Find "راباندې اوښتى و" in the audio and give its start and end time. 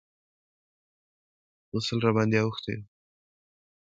2.05-2.81